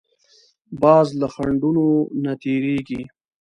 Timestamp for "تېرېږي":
2.41-3.01